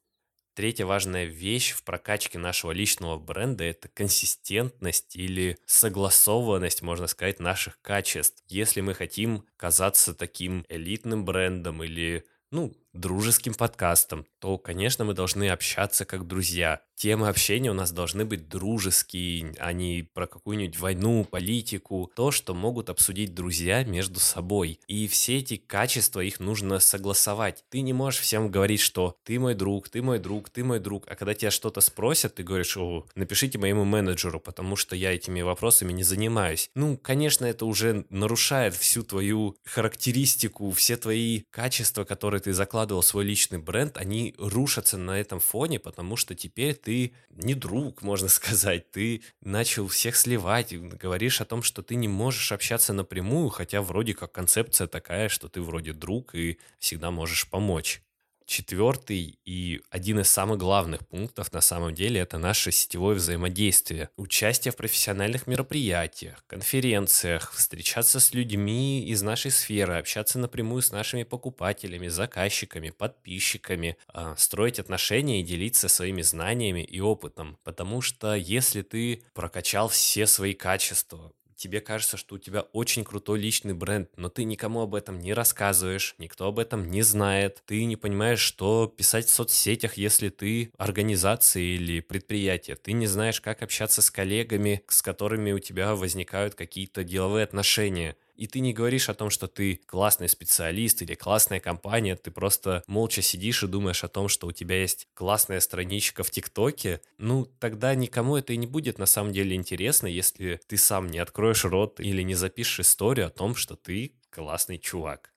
Третья 0.53 0.85
важная 0.85 1.25
вещь 1.25 1.71
в 1.71 1.83
прокачке 1.83 2.37
нашего 2.37 2.71
личного 2.71 3.17
бренда– 3.17 3.63
это 3.65 3.87
консистентность 3.87 5.15
или 5.15 5.57
согласованность, 5.65 6.81
можно 6.81 7.07
сказать, 7.07 7.39
наших 7.39 7.81
качеств. 7.81 8.43
Если 8.47 8.81
мы 8.81 8.93
хотим 8.93 9.45
казаться 9.55 10.13
таким 10.13 10.65
элитным 10.67 11.23
брендом 11.23 11.81
или 11.83 12.25
ну, 12.51 12.73
дружеским 12.93 13.53
подкастом, 13.53 14.25
то, 14.39 14.57
конечно, 14.57 15.05
мы 15.05 15.13
должны 15.13 15.49
общаться 15.49 16.05
как 16.05 16.27
друзья. 16.27 16.81
Темы 16.95 17.29
общения 17.29 17.71
у 17.71 17.73
нас 17.73 17.91
должны 17.91 18.25
быть 18.25 18.47
дружеские, 18.47 19.55
а 19.57 19.73
не 19.73 20.07
про 20.13 20.27
какую-нибудь 20.27 20.77
войну, 20.77 21.25
политику. 21.25 22.11
То, 22.15 22.29
что 22.29 22.53
могут 22.53 22.89
обсудить 22.89 23.33
друзья 23.33 23.83
между 23.83 24.19
собой. 24.19 24.79
И 24.87 25.07
все 25.07 25.37
эти 25.37 25.57
качества, 25.57 26.19
их 26.19 26.39
нужно 26.39 26.79
согласовать. 26.79 27.63
Ты 27.69 27.81
не 27.81 27.93
можешь 27.93 28.19
всем 28.19 28.51
говорить, 28.51 28.81
что 28.81 29.15
ты 29.23 29.39
мой 29.39 29.55
друг, 29.55 29.89
ты 29.89 30.03
мой 30.03 30.19
друг, 30.19 30.49
ты 30.49 30.63
мой 30.63 30.79
друг. 30.79 31.05
А 31.07 31.15
когда 31.15 31.33
тебя 31.33 31.49
что-то 31.49 31.81
спросят, 31.81 32.35
ты 32.35 32.43
говоришь, 32.43 32.77
о, 32.77 33.07
напишите 33.15 33.57
моему 33.57 33.83
менеджеру, 33.83 34.39
потому 34.39 34.75
что 34.75 34.95
я 34.95 35.15
этими 35.15 35.41
вопросами 35.41 35.93
не 35.93 36.03
занимаюсь. 36.03 36.69
Ну, 36.75 36.97
конечно, 36.97 37.45
это 37.45 37.65
уже 37.65 38.05
нарушает 38.09 38.75
всю 38.75 39.01
твою 39.01 39.57
характеристику, 39.65 40.69
все 40.69 40.97
твои 40.97 41.43
качества, 41.49 42.03
которые 42.03 42.41
ты 42.41 42.53
закладываешь 42.53 42.80
закладывал 42.81 43.03
свой 43.03 43.25
личный 43.25 43.59
бренд, 43.59 43.97
они 43.97 44.33
рушатся 44.39 44.97
на 44.97 45.19
этом 45.19 45.39
фоне, 45.39 45.79
потому 45.79 46.15
что 46.17 46.33
теперь 46.33 46.73
ты 46.73 47.13
не 47.29 47.53
друг, 47.53 48.01
можно 48.09 48.27
сказать, 48.27 48.91
ты 48.91 49.21
начал 49.41 49.87
всех 49.87 50.15
сливать, 50.15 50.73
говоришь 50.73 51.41
о 51.41 51.45
том, 51.45 51.61
что 51.61 51.83
ты 51.83 51.95
не 51.95 52.07
можешь 52.07 52.51
общаться 52.51 52.93
напрямую, 52.93 53.49
хотя 53.49 53.83
вроде 53.83 54.15
как 54.15 54.31
концепция 54.31 54.87
такая, 54.87 55.29
что 55.29 55.47
ты 55.47 55.61
вроде 55.61 55.93
друг 55.93 56.33
и 56.33 56.57
всегда 56.79 57.11
можешь 57.11 57.47
помочь. 57.47 58.01
Четвертый 58.45 59.39
и 59.45 59.81
один 59.89 60.19
из 60.19 60.29
самых 60.29 60.57
главных 60.57 61.07
пунктов 61.07 61.51
на 61.53 61.61
самом 61.61 61.93
деле 61.93 62.19
это 62.21 62.37
наше 62.37 62.71
сетевое 62.71 63.15
взаимодействие. 63.15 64.09
Участие 64.17 64.71
в 64.71 64.75
профессиональных 64.75 65.47
мероприятиях, 65.47 66.43
конференциях, 66.47 67.53
встречаться 67.53 68.19
с 68.19 68.33
людьми 68.33 69.05
из 69.05 69.21
нашей 69.21 69.51
сферы, 69.51 69.95
общаться 69.97 70.39
напрямую 70.39 70.81
с 70.81 70.91
нашими 70.91 71.23
покупателями, 71.23 72.07
заказчиками, 72.07 72.89
подписчиками, 72.89 73.97
а, 74.07 74.35
строить 74.35 74.79
отношения 74.79 75.41
и 75.41 75.45
делиться 75.45 75.87
своими 75.87 76.21
знаниями 76.21 76.83
и 76.83 76.99
опытом. 76.99 77.57
Потому 77.63 78.01
что 78.01 78.35
если 78.35 78.81
ты 78.81 79.23
прокачал 79.33 79.87
все 79.87 80.27
свои 80.27 80.53
качества, 80.53 81.31
тебе 81.61 81.79
кажется, 81.79 82.17
что 82.17 82.35
у 82.35 82.37
тебя 82.39 82.61
очень 82.73 83.03
крутой 83.03 83.39
личный 83.39 83.73
бренд, 83.73 84.09
но 84.17 84.29
ты 84.29 84.43
никому 84.43 84.81
об 84.81 84.95
этом 84.95 85.19
не 85.19 85.33
рассказываешь, 85.33 86.15
никто 86.17 86.47
об 86.47 86.57
этом 86.57 86.89
не 86.89 87.03
знает, 87.03 87.61
ты 87.65 87.85
не 87.85 87.95
понимаешь, 87.95 88.39
что 88.39 88.87
писать 88.87 89.27
в 89.27 89.29
соцсетях, 89.29 89.95
если 89.95 90.29
ты 90.29 90.71
организация 90.77 91.63
или 91.63 91.99
предприятие, 91.99 92.75
ты 92.75 92.93
не 92.93 93.05
знаешь, 93.05 93.39
как 93.39 93.61
общаться 93.61 94.01
с 94.01 94.09
коллегами, 94.09 94.83
с 94.87 95.01
которыми 95.01 95.51
у 95.51 95.59
тебя 95.59 95.95
возникают 95.95 96.55
какие-то 96.55 97.03
деловые 97.03 97.43
отношения 97.43 98.15
и 98.35 98.47
ты 98.47 98.59
не 98.59 98.73
говоришь 98.73 99.09
о 99.09 99.13
том, 99.13 99.29
что 99.29 99.47
ты 99.47 99.79
классный 99.85 100.29
специалист 100.29 101.01
или 101.01 101.15
классная 101.15 101.59
компания, 101.59 102.15
ты 102.15 102.31
просто 102.31 102.83
молча 102.87 103.21
сидишь 103.21 103.63
и 103.63 103.67
думаешь 103.67 104.03
о 104.03 104.07
том, 104.07 104.27
что 104.27 104.47
у 104.47 104.51
тебя 104.51 104.81
есть 104.81 105.07
классная 105.13 105.59
страничка 105.59 106.23
в 106.23 106.31
ТикТоке, 106.31 107.01
ну, 107.17 107.45
тогда 107.45 107.95
никому 107.95 108.37
это 108.37 108.53
и 108.53 108.57
не 108.57 108.67
будет 108.67 108.97
на 108.97 109.05
самом 109.05 109.31
деле 109.31 109.55
интересно, 109.55 110.07
если 110.07 110.59
ты 110.67 110.77
сам 110.77 111.07
не 111.07 111.19
откроешь 111.19 111.65
рот 111.65 111.99
или 111.99 112.21
не 112.21 112.35
запишешь 112.35 112.81
историю 112.81 113.27
о 113.27 113.31
том, 113.31 113.55
что 113.55 113.75
ты 113.75 114.15
классный 114.29 114.77
чувак. 114.79 115.31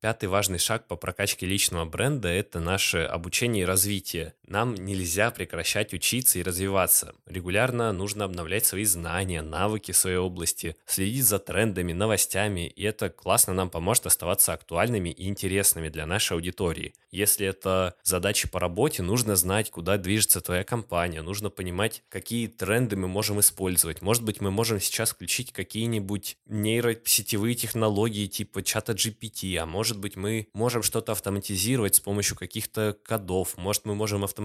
Пятый 0.00 0.28
важный 0.28 0.58
шаг 0.58 0.86
по 0.88 0.96
прокачке 0.96 1.46
личного 1.46 1.84
бренда– 1.84 2.28
это 2.30 2.60
наше 2.60 2.98
обучение 2.98 3.62
и 3.62 3.66
развитие. 3.66 4.34
Нам 4.46 4.74
нельзя 4.74 5.30
прекращать 5.32 5.92
учиться 5.92 6.38
и 6.38 6.42
развиваться. 6.42 7.14
Регулярно 7.26 7.92
нужно 7.92 8.24
обновлять 8.24 8.64
свои 8.64 8.84
знания, 8.84 9.42
навыки 9.42 9.90
в 9.90 9.96
своей 9.96 10.18
области, 10.18 10.76
следить 10.86 11.24
за 11.24 11.38
трендами, 11.40 11.92
новостями, 11.92 12.68
и 12.68 12.82
это 12.84 13.10
классно 13.10 13.54
нам 13.54 13.70
поможет 13.70 14.06
оставаться 14.06 14.52
актуальными 14.52 15.08
и 15.08 15.28
интересными 15.28 15.88
для 15.88 16.06
нашей 16.06 16.34
аудитории. 16.34 16.94
Если 17.10 17.46
это 17.46 17.96
задачи 18.04 18.48
по 18.48 18.60
работе, 18.60 19.02
нужно 19.02 19.36
знать, 19.36 19.70
куда 19.70 19.96
движется 19.96 20.40
твоя 20.40 20.62
компания, 20.62 21.22
нужно 21.22 21.50
понимать, 21.50 22.04
какие 22.08 22.46
тренды 22.46 22.96
мы 22.96 23.08
можем 23.08 23.40
использовать. 23.40 24.00
Может 24.02 24.22
быть, 24.22 24.40
мы 24.40 24.50
можем 24.50 24.80
сейчас 24.80 25.10
включить 25.10 25.52
какие-нибудь 25.52 26.36
нейросетевые 26.46 27.54
технологии 27.54 28.26
типа 28.26 28.62
чата 28.62 28.92
GPT, 28.92 29.56
а 29.56 29.66
может 29.66 29.98
быть, 29.98 30.16
мы 30.16 30.48
можем 30.52 30.82
что-то 30.82 31.12
автоматизировать 31.12 31.96
с 31.96 32.00
помощью 32.00 32.36
каких-то 32.36 32.96
кодов, 33.04 33.56
может, 33.56 33.84
мы 33.86 33.94
можем 33.94 34.22
автоматизировать 34.22 34.35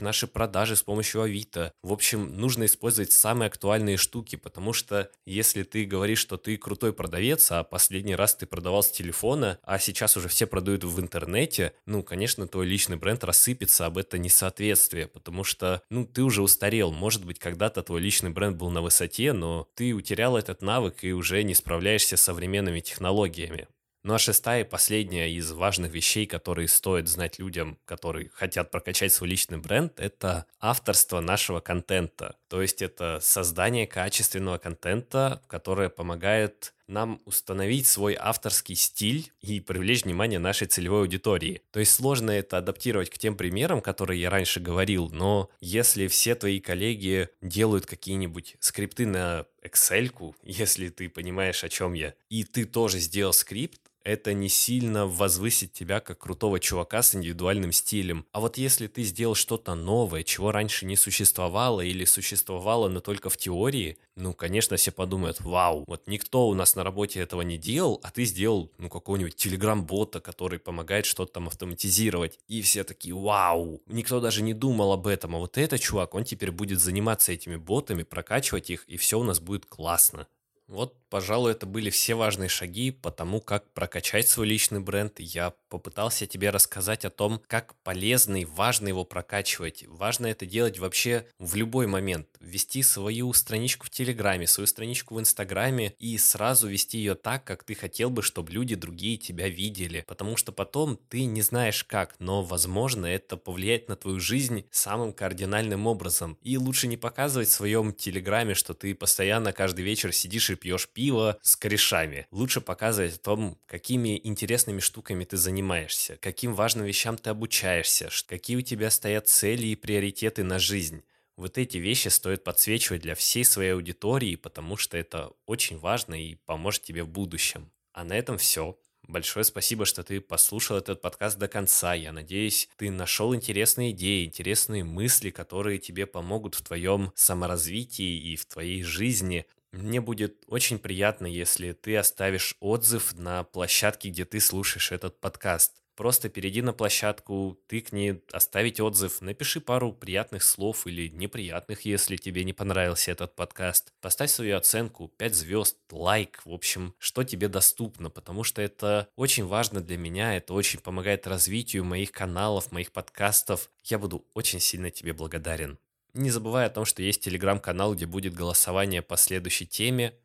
наши 0.00 0.26
продажи 0.26 0.76
с 0.76 0.82
помощью 0.82 1.22
Авито. 1.22 1.72
В 1.82 1.92
общем, 1.92 2.36
нужно 2.36 2.66
использовать 2.66 3.12
самые 3.12 3.48
актуальные 3.48 3.96
штуки, 3.96 4.36
потому 4.36 4.72
что 4.72 5.10
если 5.26 5.62
ты 5.62 5.84
говоришь, 5.84 6.18
что 6.18 6.36
ты 6.36 6.56
крутой 6.56 6.92
продавец, 6.92 7.50
а 7.52 7.64
последний 7.64 8.14
раз 8.14 8.34
ты 8.34 8.46
продавал 8.46 8.82
с 8.82 8.90
телефона, 8.90 9.58
а 9.62 9.78
сейчас 9.78 10.16
уже 10.16 10.28
все 10.28 10.46
продают 10.46 10.84
в 10.84 11.00
интернете, 11.00 11.72
ну, 11.86 12.02
конечно, 12.02 12.46
твой 12.46 12.66
личный 12.66 12.96
бренд 12.96 13.24
рассыпется 13.24 13.86
об 13.86 13.98
это 13.98 14.18
несоответствие, 14.18 15.08
потому 15.08 15.44
что, 15.44 15.82
ну, 15.90 16.04
ты 16.04 16.22
уже 16.22 16.42
устарел. 16.42 16.92
Может 16.92 17.24
быть, 17.24 17.38
когда-то 17.38 17.82
твой 17.82 18.00
личный 18.00 18.30
бренд 18.30 18.56
был 18.56 18.70
на 18.70 18.82
высоте, 18.82 19.32
но 19.32 19.68
ты 19.74 19.92
утерял 19.94 20.36
этот 20.36 20.62
навык 20.62 21.04
и 21.04 21.12
уже 21.12 21.42
не 21.42 21.54
справляешься 21.54 22.16
с 22.16 22.22
современными 22.22 22.80
технологиями. 22.80 23.68
Ну 24.04 24.12
а 24.12 24.18
шестая 24.18 24.60
и 24.60 24.68
последняя 24.68 25.30
из 25.32 25.50
важных 25.50 25.90
вещей, 25.90 26.26
которые 26.26 26.68
стоит 26.68 27.08
знать 27.08 27.38
людям, 27.38 27.78
которые 27.86 28.28
хотят 28.34 28.70
прокачать 28.70 29.14
свой 29.14 29.30
личный 29.30 29.56
бренд, 29.56 29.98
это 29.98 30.44
авторство 30.60 31.20
нашего 31.20 31.60
контента. 31.60 32.36
То 32.48 32.60
есть 32.60 32.82
это 32.82 33.18
создание 33.22 33.86
качественного 33.86 34.58
контента, 34.58 35.40
которое 35.48 35.88
помогает 35.88 36.74
нам 36.86 37.20
установить 37.24 37.86
свой 37.86 38.14
авторский 38.14 38.74
стиль 38.74 39.32
и 39.40 39.60
привлечь 39.60 40.04
внимание 40.04 40.38
нашей 40.38 40.66
целевой 40.66 41.00
аудитории. 41.00 41.62
То 41.70 41.80
есть 41.80 41.92
сложно 41.92 42.30
это 42.30 42.58
адаптировать 42.58 43.10
к 43.10 43.18
тем 43.18 43.36
примерам, 43.36 43.80
которые 43.80 44.20
я 44.20 44.30
раньше 44.30 44.60
говорил, 44.60 45.08
но 45.10 45.48
если 45.60 46.08
все 46.08 46.34
твои 46.34 46.60
коллеги 46.60 47.30
делают 47.40 47.86
какие-нибудь 47.86 48.56
скрипты 48.60 49.06
на 49.06 49.46
Excel, 49.62 50.34
если 50.42 50.88
ты 50.90 51.08
понимаешь, 51.08 51.64
о 51.64 51.68
чем 51.68 51.94
я, 51.94 52.14
и 52.28 52.44
ты 52.44 52.64
тоже 52.64 52.98
сделал 52.98 53.32
скрипт, 53.32 53.80
это 54.04 54.34
не 54.34 54.48
сильно 54.48 55.06
возвысит 55.06 55.72
тебя 55.72 56.00
как 56.00 56.18
крутого 56.18 56.60
чувака 56.60 57.02
с 57.02 57.14
индивидуальным 57.14 57.72
стилем. 57.72 58.26
А 58.32 58.40
вот 58.40 58.58
если 58.58 58.86
ты 58.86 59.02
сделал 59.02 59.34
что-то 59.34 59.74
новое, 59.74 60.22
чего 60.22 60.52
раньше 60.52 60.86
не 60.86 60.96
существовало 60.96 61.80
или 61.80 62.04
существовало, 62.04 62.88
но 62.88 63.00
только 63.00 63.30
в 63.30 63.36
теории, 63.36 63.96
ну, 64.14 64.34
конечно, 64.34 64.76
все 64.76 64.92
подумают, 64.92 65.40
вау, 65.40 65.84
вот 65.86 66.06
никто 66.06 66.46
у 66.48 66.54
нас 66.54 66.76
на 66.76 66.84
работе 66.84 67.20
этого 67.20 67.42
не 67.42 67.56
делал, 67.56 67.98
а 68.02 68.10
ты 68.10 68.24
сделал, 68.24 68.70
ну, 68.78 68.88
какого-нибудь 68.88 69.36
телеграм-бота, 69.36 70.20
который 70.20 70.58
помогает 70.58 71.06
что-то 71.06 71.32
там 71.32 71.48
автоматизировать. 71.48 72.38
И 72.46 72.60
все 72.62 72.84
такие, 72.84 73.14
вау, 73.14 73.82
никто 73.86 74.20
даже 74.20 74.42
не 74.42 74.52
думал 74.52 74.92
об 74.92 75.06
этом, 75.06 75.34
а 75.34 75.38
вот 75.38 75.56
этот 75.56 75.80
чувак, 75.80 76.14
он 76.14 76.24
теперь 76.24 76.52
будет 76.52 76.78
заниматься 76.78 77.32
этими 77.32 77.56
ботами, 77.56 78.02
прокачивать 78.02 78.68
их, 78.70 78.84
и 78.84 78.98
все 78.98 79.18
у 79.18 79.24
нас 79.24 79.40
будет 79.40 79.64
классно. 79.64 80.26
Вот 80.66 80.94
пожалуй, 81.14 81.52
это 81.52 81.64
были 81.64 81.90
все 81.90 82.16
важные 82.16 82.48
шаги 82.48 82.90
по 82.90 83.12
тому, 83.12 83.40
как 83.40 83.72
прокачать 83.72 84.28
свой 84.28 84.48
личный 84.48 84.80
бренд. 84.80 85.20
Я 85.20 85.54
попытался 85.68 86.26
тебе 86.26 86.50
рассказать 86.50 87.04
о 87.04 87.10
том, 87.10 87.40
как 87.46 87.76
полезно 87.84 88.42
и 88.42 88.44
важно 88.44 88.88
его 88.88 89.04
прокачивать. 89.04 89.84
Важно 89.86 90.26
это 90.26 90.44
делать 90.44 90.80
вообще 90.80 91.28
в 91.38 91.54
любой 91.54 91.86
момент. 91.86 92.26
Вести 92.40 92.82
свою 92.82 93.32
страничку 93.32 93.86
в 93.86 93.90
Телеграме, 93.90 94.48
свою 94.48 94.66
страничку 94.66 95.14
в 95.14 95.20
Инстаграме 95.20 95.94
и 96.00 96.18
сразу 96.18 96.66
вести 96.66 96.98
ее 96.98 97.14
так, 97.14 97.44
как 97.44 97.62
ты 97.62 97.76
хотел 97.76 98.10
бы, 98.10 98.24
чтобы 98.24 98.50
люди 98.50 98.74
другие 98.74 99.16
тебя 99.16 99.48
видели. 99.48 100.02
Потому 100.08 100.36
что 100.36 100.50
потом 100.50 100.96
ты 100.96 101.26
не 101.26 101.42
знаешь 101.42 101.84
как, 101.84 102.16
но, 102.18 102.42
возможно, 102.42 103.06
это 103.06 103.36
повлияет 103.36 103.88
на 103.88 103.94
твою 103.94 104.18
жизнь 104.18 104.64
самым 104.72 105.12
кардинальным 105.12 105.86
образом. 105.86 106.38
И 106.42 106.58
лучше 106.58 106.88
не 106.88 106.96
показывать 106.96 107.50
в 107.50 107.52
своем 107.52 107.92
Телеграме, 107.92 108.54
что 108.54 108.74
ты 108.74 108.96
постоянно 108.96 109.52
каждый 109.52 109.84
вечер 109.84 110.12
сидишь 110.12 110.50
и 110.50 110.56
пьешь 110.56 110.88
пиво 110.88 111.03
с 111.42 111.56
корешами. 111.56 112.26
Лучше 112.30 112.60
показывать 112.60 113.16
о 113.16 113.18
том, 113.18 113.58
какими 113.66 114.20
интересными 114.22 114.80
штуками 114.80 115.24
ты 115.24 115.36
занимаешься, 115.36 116.16
каким 116.20 116.54
важным 116.54 116.86
вещам 116.86 117.16
ты 117.16 117.30
обучаешься, 117.30 118.08
какие 118.26 118.56
у 118.56 118.62
тебя 118.62 118.90
стоят 118.90 119.28
цели 119.28 119.68
и 119.68 119.76
приоритеты 119.76 120.44
на 120.44 120.58
жизнь. 120.58 121.02
Вот 121.36 121.58
эти 121.58 121.78
вещи 121.78 122.08
стоит 122.08 122.44
подсвечивать 122.44 123.02
для 123.02 123.14
всей 123.14 123.44
своей 123.44 123.72
аудитории, 123.72 124.36
потому 124.36 124.76
что 124.76 124.96
это 124.96 125.32
очень 125.46 125.78
важно 125.78 126.14
и 126.14 126.36
поможет 126.36 126.82
тебе 126.82 127.02
в 127.02 127.08
будущем. 127.08 127.72
А 127.92 128.04
на 128.04 128.12
этом 128.16 128.38
все. 128.38 128.78
Большое 129.06 129.44
спасибо, 129.44 129.84
что 129.84 130.02
ты 130.02 130.20
послушал 130.20 130.78
этот 130.78 131.02
подкаст 131.02 131.38
до 131.38 131.46
конца. 131.46 131.92
Я 131.92 132.12
надеюсь, 132.12 132.68
ты 132.76 132.90
нашел 132.90 133.34
интересные 133.34 133.90
идеи, 133.90 134.24
интересные 134.24 134.82
мысли, 134.82 135.30
которые 135.30 135.78
тебе 135.78 136.06
помогут 136.06 136.54
в 136.54 136.62
твоем 136.62 137.12
саморазвитии 137.14 138.32
и 138.32 138.36
в 138.36 138.46
твоей 138.46 138.82
жизни. 138.82 139.44
Мне 139.74 140.00
будет 140.00 140.44
очень 140.46 140.78
приятно, 140.78 141.26
если 141.26 141.72
ты 141.72 141.96
оставишь 141.96 142.56
отзыв 142.60 143.12
на 143.18 143.42
площадке, 143.42 144.08
где 144.08 144.24
ты 144.24 144.38
слушаешь 144.38 144.92
этот 144.92 145.18
подкаст. 145.18 145.82
Просто 145.96 146.28
перейди 146.28 146.62
на 146.62 146.72
площадку, 146.72 147.58
тыкни, 147.66 148.22
оставить 148.30 148.78
отзыв, 148.78 149.20
напиши 149.20 149.60
пару 149.60 149.92
приятных 149.92 150.44
слов 150.44 150.86
или 150.86 151.08
неприятных, 151.08 151.84
если 151.84 152.16
тебе 152.16 152.44
не 152.44 152.52
понравился 152.52 153.10
этот 153.10 153.34
подкаст. 153.34 153.92
Поставь 154.00 154.30
свою 154.30 154.56
оценку, 154.56 155.08
5 155.08 155.34
звезд, 155.34 155.76
лайк, 155.90 156.40
в 156.44 156.52
общем, 156.52 156.94
что 156.98 157.24
тебе 157.24 157.48
доступно, 157.48 158.10
потому 158.10 158.44
что 158.44 158.62
это 158.62 159.08
очень 159.16 159.44
важно 159.44 159.80
для 159.80 159.96
меня, 159.96 160.36
это 160.36 160.54
очень 160.54 160.78
помогает 160.78 161.26
развитию 161.26 161.84
моих 161.84 162.12
каналов, 162.12 162.70
моих 162.70 162.92
подкастов. 162.92 163.70
Я 163.82 163.98
буду 163.98 164.24
очень 164.34 164.60
сильно 164.60 164.92
тебе 164.92 165.12
благодарен. 165.12 165.78
Не 166.14 166.30
забывай 166.30 166.66
о 166.66 166.70
том, 166.70 166.84
что 166.84 167.02
есть 167.02 167.22
телеграм-канал, 167.22 167.94
где 167.94 168.06
будет 168.06 168.34
голосование 168.34 169.02
по 169.02 169.16
следующей 169.16 169.66
теме. 169.66 170.16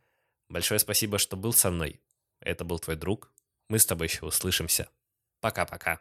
Большое 0.48 0.80
спасибо, 0.80 1.18
что 1.18 1.36
был 1.36 1.52
со 1.52 1.72
мной. 1.72 2.00
Это 2.40 2.64
был 2.64 2.80
твой 2.80 2.96
друг. 2.96 3.32
Мы 3.70 3.80
с 3.80 3.86
тобой 3.86 4.08
еще 4.08 4.26
услышимся. 4.26 4.90
Пока-пока. 5.42 6.00